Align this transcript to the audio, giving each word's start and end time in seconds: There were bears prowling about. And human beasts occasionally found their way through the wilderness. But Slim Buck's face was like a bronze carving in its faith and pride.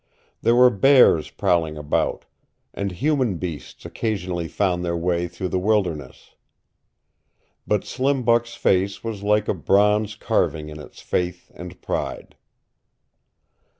There 0.41 0.55
were 0.55 0.71
bears 0.71 1.29
prowling 1.29 1.77
about. 1.77 2.25
And 2.73 2.91
human 2.91 3.35
beasts 3.37 3.85
occasionally 3.85 4.47
found 4.47 4.83
their 4.83 4.97
way 4.97 5.27
through 5.27 5.49
the 5.49 5.59
wilderness. 5.59 6.33
But 7.67 7.85
Slim 7.85 8.23
Buck's 8.23 8.55
face 8.55 9.03
was 9.03 9.21
like 9.21 9.47
a 9.47 9.53
bronze 9.53 10.15
carving 10.15 10.69
in 10.69 10.79
its 10.79 11.01
faith 11.03 11.51
and 11.53 11.79
pride. 11.83 12.35